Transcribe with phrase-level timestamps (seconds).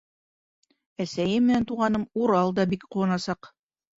[1.03, 3.53] Әсәйем менән туғаным Урал да бик ҡыуанасаҡ.